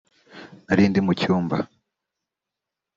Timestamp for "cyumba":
1.19-1.57